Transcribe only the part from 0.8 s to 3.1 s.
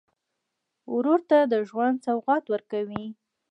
ورور ته د ژوند سوغات ورکوې.